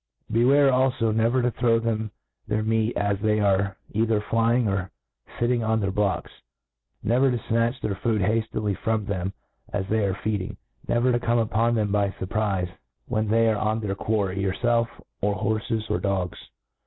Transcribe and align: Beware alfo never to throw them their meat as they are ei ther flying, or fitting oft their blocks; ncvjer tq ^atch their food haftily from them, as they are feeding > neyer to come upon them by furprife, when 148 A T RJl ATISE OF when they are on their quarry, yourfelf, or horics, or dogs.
Beware 0.31 0.71
alfo 0.71 1.11
never 1.13 1.43
to 1.43 1.51
throw 1.51 1.77
them 1.77 2.09
their 2.47 2.63
meat 2.63 2.97
as 2.97 3.19
they 3.19 3.39
are 3.39 3.77
ei 3.93 4.03
ther 4.03 4.19
flying, 4.19 4.67
or 4.67 4.89
fitting 5.37 5.63
oft 5.63 5.79
their 5.81 5.91
blocks; 5.91 6.31
ncvjer 7.05 7.35
tq 7.37 7.43
^atch 7.51 7.79
their 7.81 7.93
food 7.93 8.19
haftily 8.19 8.75
from 8.75 9.05
them, 9.05 9.31
as 9.71 9.87
they 9.89 10.03
are 10.03 10.15
feeding 10.15 10.57
> 10.71 10.87
neyer 10.89 11.11
to 11.11 11.19
come 11.19 11.37
upon 11.37 11.75
them 11.75 11.91
by 11.91 12.09
furprife, 12.09 12.71
when 13.05 13.27
148 13.27 13.27
A 13.27 13.27
T 13.27 13.27
RJl 13.27 13.27
ATISE 13.27 13.27
OF 13.27 13.27
when 13.27 13.27
they 13.29 13.47
are 13.49 13.57
on 13.57 13.79
their 13.79 13.93
quarry, 13.93 14.37
yourfelf, 14.41 14.87
or 15.21 15.35
horics, 15.35 15.89
or 15.91 15.99
dogs. 15.99 16.47